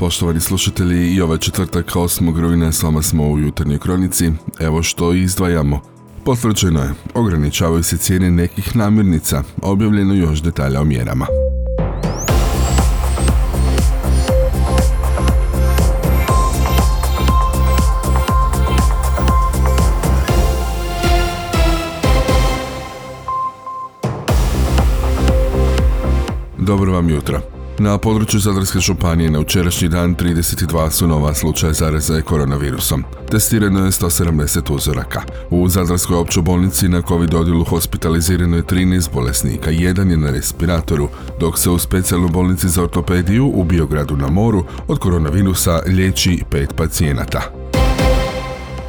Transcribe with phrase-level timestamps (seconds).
[0.00, 2.40] Poštovani slušatelji, i ovaj četvrtak 8.
[2.40, 4.30] rujna s vama smo u jutarnjoj kronici.
[4.58, 5.80] Evo što izdvajamo.
[6.24, 11.26] Potvrđeno je, ograničavaju se cijene nekih namirnica, objavljeno još detalja o mjerama.
[26.58, 27.59] Dobro vam jutro.
[27.82, 33.04] Na području Zadarske županije na učerašnji dan 32 su nova slučaja zaraze koronavirusom.
[33.30, 35.22] Testirano je 170 uzoraka.
[35.50, 41.08] U Zadarskoj općoj bolnici na COVID odjelu hospitalizirano je 13 bolesnika, jedan je na respiratoru,
[41.40, 46.74] dok se u specijalnoj bolnici za ortopediju u Biogradu na moru od koronavirusa liječi pet
[46.76, 47.59] pacijenata.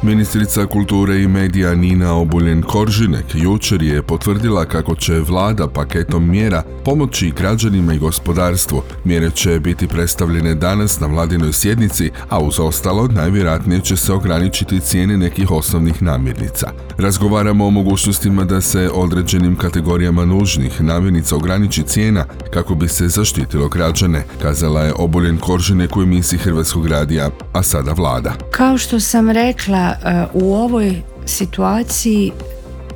[0.04, 6.62] Ministrica kulture i medija Nina Obuljen Koržinek jučer je potvrdila kako će vlada paketom mjera
[6.84, 8.82] pomoći građanima i gospodarstvu.
[9.04, 14.80] Mjere će biti predstavljene danas na vladinoj sjednici, a uz ostalo najvjerojatnije će se ograničiti
[14.80, 16.70] cijene nekih osnovnih namirnica.
[16.98, 23.68] Razgovaramo o mogućnostima da se određenim kategorijama nužnih namirnica ograniči cijena kako bi se zaštitilo
[23.68, 28.32] građane, kazala je Obuljen Koržinek u emisiji Hrvatskog radija, a sada vlada.
[28.50, 32.32] Kao što sam rekla, E, u ovoj situaciji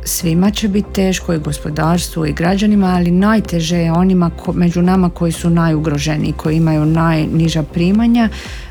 [0.04, 5.32] svima će biti teško i gospodarstvu i građanima, ali najteže je onima među nama koji
[5.32, 8.28] su najugroženiji, koji imaju najniža primanja.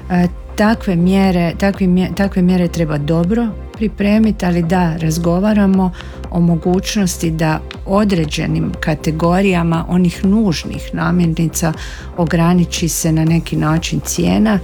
[0.09, 5.91] E, takve mjere, takve, takve mjere treba dobro pripremiti, ali da razgovaramo
[6.31, 11.73] o mogućnosti da određenim kategorijama onih nužnih namirnica
[12.17, 14.59] ograniči se na neki način cijena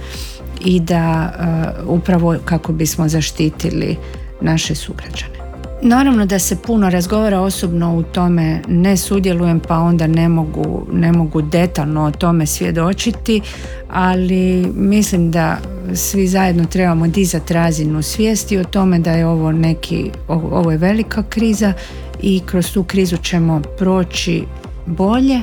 [0.64, 3.96] i da e, upravo kako bismo zaštitili
[4.40, 5.42] naše sugrađane.
[5.84, 11.12] Naravno da se puno razgovara osobno u tome ne sudjelujem pa onda ne mogu, ne
[11.12, 13.40] mogu detaljno o tome svjedočiti,
[13.90, 15.56] ali mislim da
[15.94, 21.22] svi zajedno trebamo dizati razinu svijesti o tome da je ovo neki, ovo je velika
[21.22, 21.72] kriza
[22.22, 24.44] i kroz tu krizu ćemo proći
[24.86, 25.40] bolje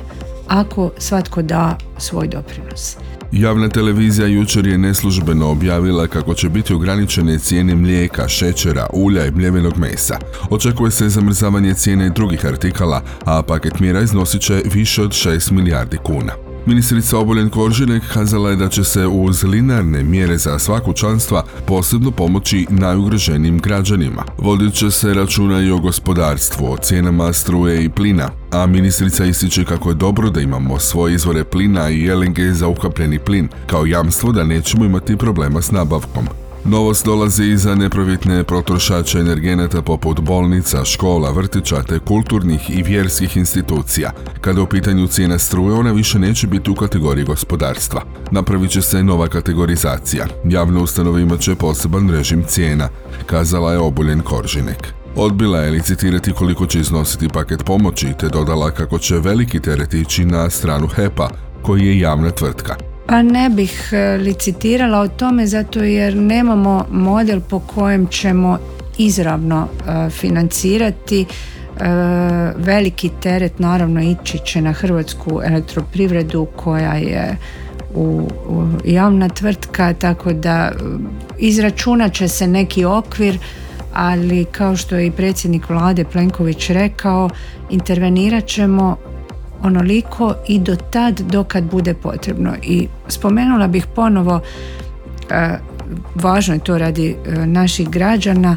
[0.48, 2.98] ako svatko da svoj doprinos.
[3.32, 9.32] Javna televizija jučer je neslužbeno objavila kako će biti ograničene cijene mlijeka, šećera, ulja i
[9.32, 10.18] mljevenog mesa.
[10.50, 15.98] Očekuje se zamrzavanje cijene drugih artikala, a paket mjera iznosit će više od 6 milijardi
[16.04, 16.49] kuna.
[16.66, 22.12] Ministrica Oboljen Koržinek kazala je da će se uz linarne mjere za sva kućanstva posebno
[22.12, 24.24] pomoći najugroženijim građanima.
[24.38, 29.66] Vodit će se računa i o gospodarstvu, o cijenama struje i plina, a ministrica ističe
[29.66, 34.31] kako je dobro da imamo svoje izvore plina i LNG za ukapljeni plin, kao jamstvo
[34.31, 36.28] da nećemo imati problema s nabavkom.
[36.66, 43.38] Novost dolazi i za neprofitne potrošače energenata poput bolnica, škola, vrtića te kulturnih i vjerskih
[43.38, 44.12] institucija.
[44.42, 48.02] Kada u pitanju cijena struje, ona više neće biti u kategoriji gospodarstva.
[48.31, 50.25] Napravit će se nova kategorizacija.
[50.46, 52.90] Javne ustanove imat će poseban režim cijena,
[53.25, 54.94] kazala je Obuljen Koržinek.
[55.16, 60.25] Odbila je licitirati koliko će iznositi paket pomoći te dodala kako će veliki teret ići
[60.25, 61.30] na stranu HEPA,
[61.62, 62.89] koji je javna tvrtka.
[63.09, 68.58] Pa ne bih e, licitirala o tome zato jer nemamo model po kojem ćemo
[68.97, 71.25] izravno e, financirati e,
[72.58, 77.38] veliki teret naravno ići će na hrvatsku elektroprivredu koja je
[77.96, 78.28] u,
[78.86, 80.72] javna tvrtka tako da
[81.38, 83.40] izračunat će se neki okvir
[83.94, 87.30] ali kao što je i predsjednik vlade Plenković rekao
[87.69, 88.98] intervenirat ćemo
[89.64, 92.53] onoliko i do tad dokad bude potrebno.
[92.64, 94.40] I spomenula bih ponovo,
[95.30, 95.58] e,
[96.16, 98.56] važno je to radi e, naših građana,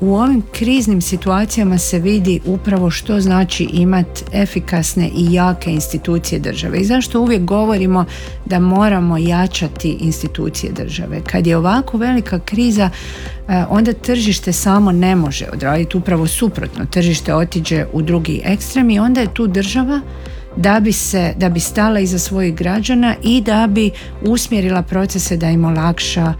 [0.00, 6.78] u ovim kriznim situacijama se vidi upravo što znači imati efikasne i jake institucije države.
[6.78, 8.04] I zašto uvijek govorimo
[8.46, 11.20] da moramo jačati institucije države.
[11.26, 12.90] Kad je ovako velika kriza,
[13.48, 16.84] e, onda tržište samo ne može odraditi upravo suprotno.
[16.84, 20.00] Tržište otiđe u drugi ekstrem i onda je tu država
[20.60, 23.90] da bi se da bi stala iza svojih građana i da bi
[24.22, 26.34] usmjerila procese da im olakša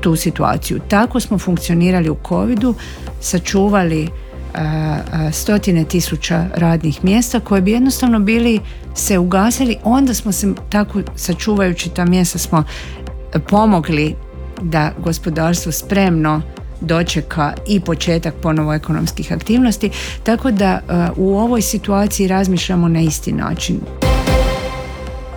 [0.00, 0.80] tu situaciju.
[0.88, 2.74] Tako smo funkcionirali u covidu,
[3.20, 4.08] sačuvali
[5.32, 8.60] stotine tisuća radnih mjesta koje bi jednostavno bili
[8.94, 12.64] se ugasili, onda smo se tako sačuvajući ta mjesta smo
[13.48, 14.14] pomogli
[14.62, 16.42] da gospodarstvo spremno
[16.80, 19.90] dočeka i početak ponovo ekonomskih aktivnosti,
[20.22, 23.80] tako da uh, u ovoj situaciji razmišljamo na isti način.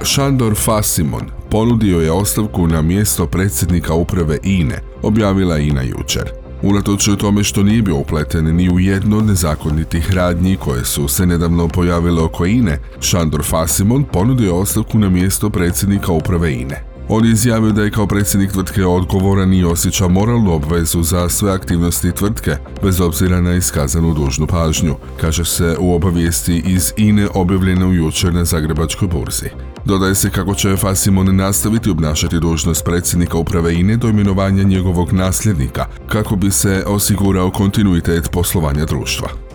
[0.04, 6.32] Šandor Fasimon ponudio je ostavku na mjesto predsjednika uprave INE, objavila INA jučer.
[6.64, 11.26] Unatoč tome što nije bio upleten ni u jedno od nezakonitih radnji koje su se
[11.26, 16.91] nedavno pojavile oko INE, Šandor Fasimon ponudio ostavku na mjesto predsjednika uprave INE.
[17.14, 21.52] On je izjavio da je kao predsjednik tvrtke odgovoran i osjeća moralnu obvezu za sve
[21.52, 27.92] aktivnosti tvrtke, bez obzira na iskazanu dužnu pažnju, kaže se u obavijesti iz INE objavljeno
[27.94, 29.50] jučer na Zagrebačkoj burzi.
[29.86, 35.86] Dodaje se kako će Fasimon nastaviti obnašati dužnost predsjednika uprave INE do imenovanja njegovog nasljednika,
[36.08, 39.51] kako bi se osigurao kontinuitet poslovanja društva.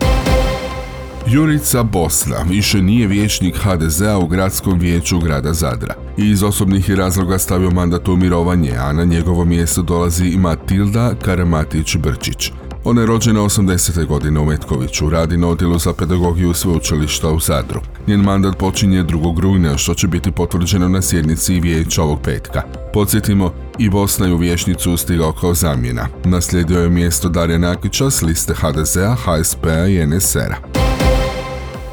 [1.29, 6.95] Jurica Bosna više nije vijećnik HDZ-a u gradskom vijeću grada Zadra i iz osobnih je
[6.95, 12.51] razloga stavio mandat u mirovanje, a na njegovo mjesto dolazi Matilda Karamatić-Brčić.
[12.83, 14.05] Ona je rođena 80.
[14.05, 17.81] godine u Metkoviću, radi na odjelu za pedagogiju sveučilišta u Zadru.
[18.07, 19.39] Njen mandat počinje 2.
[19.39, 22.61] rujna, što će biti potvrđeno na sjednici vijeća ovog petka.
[22.93, 26.07] Podsjetimo, i Bosna je u vješnicu stigao kao zamjena.
[26.25, 30.86] Naslijedio je mjesto Darija Nakića s liste HDZ-a, HSP-a i NSR-a.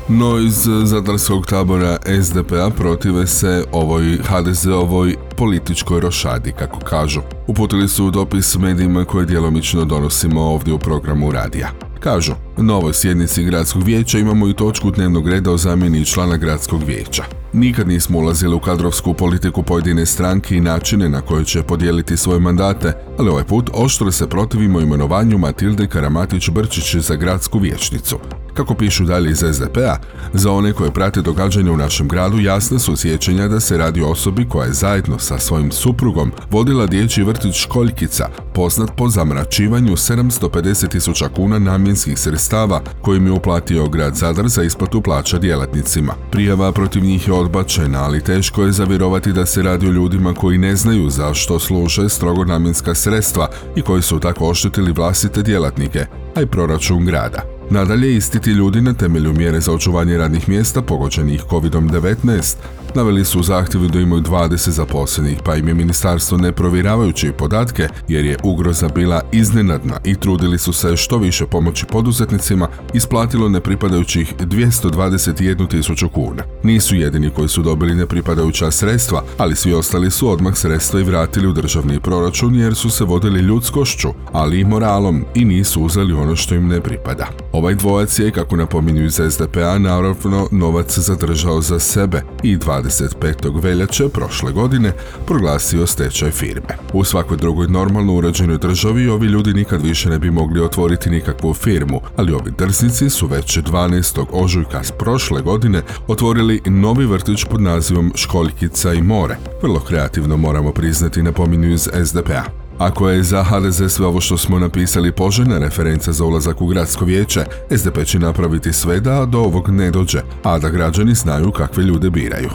[0.08, 7.20] No iz zadarskog tabora SDP-a protive se ovoj HDZ-ovoj političkoj rošadi, kako kažu.
[7.46, 11.70] Uputili su dopis medijima koje djelomično donosimo ovdje u programu radija.
[12.00, 16.82] Kažu, na ovoj sjednici gradskog vijeća imamo i točku dnevnog reda o zamjeni člana gradskog
[16.82, 17.24] vijeća.
[17.52, 22.40] Nikad nismo ulazili u kadrovsku politiku pojedine stranke i načine na koje će podijeliti svoje
[22.40, 28.18] mandate, ali ovaj put oštro se protivimo imenovanju Matilde Karamatić-Brčić za gradsku vijećnicu.
[28.54, 29.96] Kako pišu dalje iz SDP-a,
[30.32, 34.08] za one koje prate događanja u našem gradu jasne su sjećanja da se radi o
[34.08, 40.88] osobi koja je zajedno sa svojim suprugom vodila dječji vrtić Školjkica, poznat po zamračivanju 750
[40.88, 46.14] tisuća kuna namjenskih sredstava kojim je uplatio grad Zadar za isplatu plaća djelatnicima.
[46.30, 50.58] Prijava protiv njih je odbačena, ali teško je zavjerovati da se radi o ljudima koji
[50.58, 56.40] ne znaju zašto služe strogo namjenska sredstva i koji su tako oštetili vlastite djelatnike, a
[56.42, 57.53] i proračun grada.
[57.74, 62.56] Nadalje, isti ti ljudi na temelju mjere za očuvanje radnih mjesta pogođenih COVID-19
[62.94, 67.88] naveli su u zahtjevu da imaju 20 zaposlenih, pa im je ministarstvo ne provjeravajući podatke
[68.08, 74.34] jer je ugroza bila iznenadna i trudili su se što više pomoći poduzetnicima isplatilo nepripadajućih
[74.38, 76.42] 221 tisuću kuna.
[76.62, 81.46] Nisu jedini koji su dobili nepripadajuća sredstva, ali svi ostali su odmah sredstva i vratili
[81.46, 86.36] u državni proračun jer su se vodili ljudskošću, ali i moralom i nisu uzeli ono
[86.36, 87.26] što im ne pripada.
[87.64, 93.62] Ovaj dvojac je, kako napominju iz SDP-a, naravno novac zadržao za sebe i 25.
[93.62, 94.92] veljače prošle godine
[95.26, 96.76] proglasio stečaj firme.
[96.92, 101.54] U svakoj drugoj normalno urađenoj državi ovi ljudi nikad više ne bi mogli otvoriti nikakvu
[101.54, 104.26] firmu, ali ovi drsnici su već 12.
[104.32, 109.36] ožujka s prošle godine otvorili novi vrtić pod nazivom Školjkica i more.
[109.62, 112.63] Vrlo kreativno moramo priznati napominju iz SDP-a.
[112.78, 117.04] Ako je za HDZ sve ovo što smo napisali poželjna referenca za ulazak u gradsko
[117.04, 117.44] vijeće,
[117.76, 122.10] SDP će napraviti sve da do ovog ne dođe, a da građani znaju kakve ljude
[122.10, 122.50] biraju.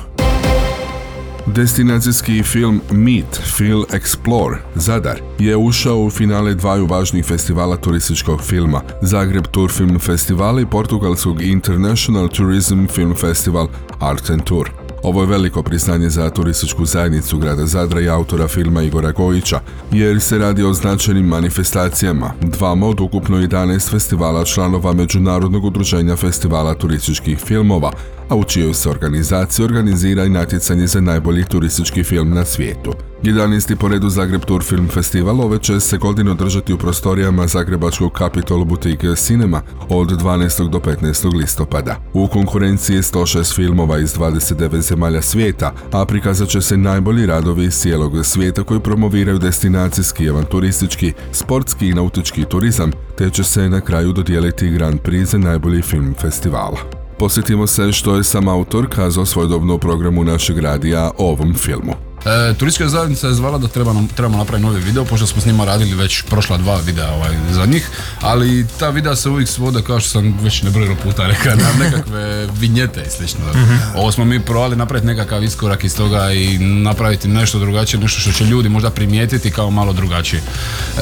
[1.46, 8.82] Destinacijski film Meet, Feel, Explore, Zadar, je ušao u finale dvaju važnih festivala turističkog filma,
[9.02, 13.68] Zagreb Tour Film Festival i portugalskog International Tourism Film Festival
[14.00, 14.89] Art and Tour.
[15.04, 19.60] Ovo je veliko priznanje za turističku zajednicu grada Zadra i autora filma Igora Gojića,
[19.92, 26.76] jer se radi o značajnim manifestacijama, dvama od ukupno 11 festivala članova Međunarodnog udruženja festivala
[26.76, 27.92] turističkih filmova,
[28.30, 32.94] a u čijoj se organizaciji organizira i natjecanje za najbolji turistički film na svijetu.
[33.24, 33.76] 11.
[33.76, 38.66] po redu Zagreb Tour Film Festival ove će se godine održati u prostorijama Zagrebačkog Capitol
[38.66, 40.70] Boutique Cinema od 12.
[40.70, 41.38] do 15.
[41.38, 41.96] listopada.
[42.14, 47.66] U konkurenciji je 106 filmova iz 29 zemalja svijeta, a prikazat će se najbolji radovi
[47.66, 53.82] iz cijelog svijeta koji promoviraju destinacijski, avanturistički, sportski i nautički turizam, te će se na
[53.82, 56.78] kraju dodijeliti Grand Prix za najbolji film festivala.
[57.18, 62.09] Posjetimo se što je sam autor kazao svojedobno u programu našeg radija o ovom filmu.
[62.26, 65.46] E, turistička zajednica je zvala da treba nam, trebamo napraviti novi video, pošto smo s
[65.46, 67.90] njima radili već prošla dva videa ovaj, za njih,
[68.22, 72.48] ali ta videa se uvijek svode, kao što sam već nebrojeno puta rekao, na nekakve
[72.60, 73.40] vinjete i slično.
[73.56, 73.76] Mhm.
[73.96, 78.32] Ovo smo mi provali napraviti nekakav iskorak iz toga i napraviti nešto drugačije, nešto što
[78.32, 80.42] će ljudi možda primijetiti kao malo drugačije.
[80.42, 81.02] E,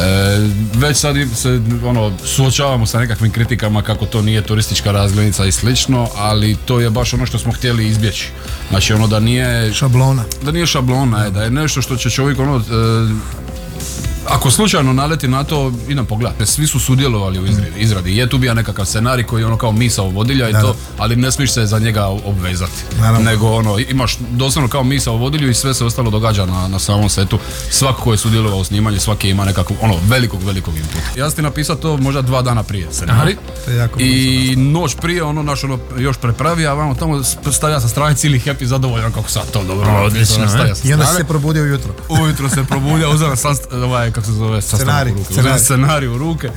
[0.74, 6.10] već sad se ono, suočavamo sa nekakvim kritikama kako to nije turistička razglednica i slično,
[6.16, 8.30] ali to je baš ono što smo htjeli izbjeći.
[8.70, 9.74] Znači ono da nije...
[9.74, 10.24] Šablona.
[10.44, 12.64] Da nije šablona, je, da je nešto što će čovjek ono...
[14.30, 16.46] Ako slučajno naleti na to, idem pogledati.
[16.46, 17.72] Svi su sudjelovali u izradi.
[17.78, 18.18] izradi.
[18.18, 21.32] Je tu bio nekakav scenarij koji je ono kao misao vodilja i to, ali ne
[21.32, 22.84] smiješ se za njega obvezati.
[23.00, 23.32] Naravno.
[23.32, 27.10] Nego ono, imaš doslovno kao misao vodilju i sve se ostalo događa na, na samom
[27.10, 27.40] setu.
[27.70, 31.20] Svako ko je sudjelovao u snimanju, svaki ima nekakvog, ono, velikog, velikog inputa.
[31.20, 33.36] Ja sam ti napisao to možda dva dana prije scenarij.
[34.00, 38.40] I noć prije, ono, naš, ono, još prepravi, a vamo tamo stavlja sa strane cijeli
[38.40, 39.90] happy zadovoljan kako sad to dobro.
[39.90, 40.88] ono, odlično, stavlja e.
[40.88, 41.94] I onda se probudio ujutro.
[42.10, 43.56] Ujutro se probudio, uzeo sam,
[43.88, 45.34] ovaj, kako se zove, sastanak Scenarij, u ruke.
[45.34, 45.60] scenarij.
[45.60, 46.50] Scenarij u ruke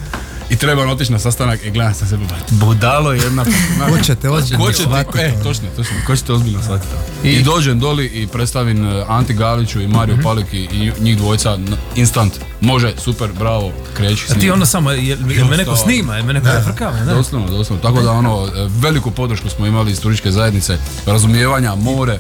[0.50, 2.19] i trebam otići na sastanak i gledam sam se,
[2.50, 3.45] budalo jedna.
[3.88, 5.45] Ko će te ozbiljno shvatiti, e, ono?
[5.45, 6.93] točno, točno, ko će te ozbiljno shvatiti.
[7.25, 10.23] I, I- dođem doli i predstavim eh, Anti Galiću i Mariju Mhm.
[10.23, 11.59] Palik i, njih dvojca
[11.97, 12.33] instant.
[12.61, 16.33] Može, super, bravo, kreći A ti onda samo, jel, jel me neko snima, jel me
[16.33, 17.14] neko frkava, ne?
[17.14, 17.83] Doslovno, doslovno.
[17.83, 22.19] Tako da ono, e, veliku podršku smo imali iz turističke zajednice, razumijevanja, more.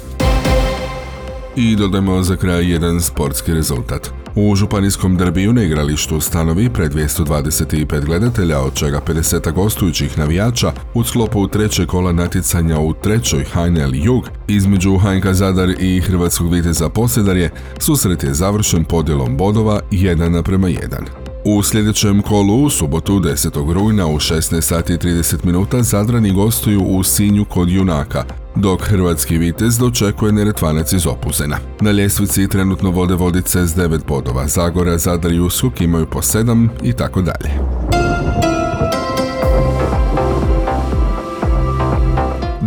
[1.56, 4.10] I dodajmo za kraj jedan sportski rezultat.
[4.34, 11.04] U županijskom derbiju na igralištu Stanovi pred 225 gledatelja, od čega 50 gostujućih navijača, u
[11.04, 17.50] sklopu trećeg kola natjecanja u trećoj HNL Jug između HNK Zadar i Hrvatskog viteza Posjedarje,
[17.78, 21.29] susret je završen podjelom bodova 1 naprema 1.
[21.44, 23.72] U sljedećem kolu u subotu 10.
[23.72, 29.38] rujna u 16 sati i 30 minuta Zadrani gostuju u Sinju kod Junaka, dok Hrvatski
[29.38, 31.56] vitez dočekuje Neretvanac iz Opuzena.
[31.80, 36.68] Na ljestvici trenutno vode vodice s 9 bodova, Zagora, Zadar i Uskuk imaju po 7
[36.82, 37.79] i tako dalje.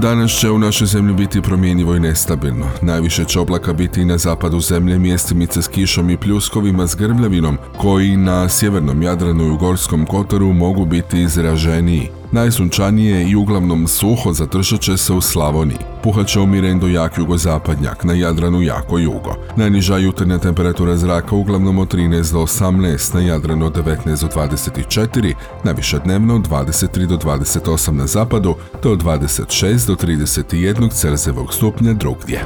[0.04, 2.66] Danas će u našoj zemlji biti promjenjivo i nestabilno.
[2.82, 7.58] Najviše će oblaka biti i na zapadu zemlje, mjestimice s kišom i pljuskovima s grmljavinom,
[7.78, 12.23] koji na sjevernom Jadranu i u Gorskom Kotaru mogu biti izraženiji.
[12.34, 15.78] Najsunčanije i uglavnom suho zadržat će se u Slavoniji.
[16.04, 19.36] Puhat će umiren do jak jugozapadnjak, na Jadranu jako jugo.
[19.56, 25.34] Najniža jutarnja temperatura zraka uglavnom od 13 do 18, na Jadranu od 19 do 24,
[25.63, 31.94] najviše dnevno od 23 do 28 na zapadu, te od 26 do 31 Celzijevog stupnja
[31.94, 32.44] drugdje.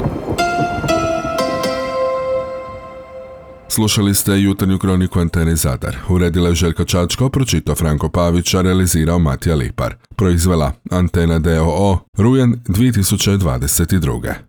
[3.77, 5.96] Slušali ste jutarnju kroniku Antene Zadar.
[6.10, 9.96] Uredila je Željko Čačko, pročitao Franko Pavić, realizirao Matija Lipar.
[10.15, 14.38] Proizvela Antena DOO, rujan 2022.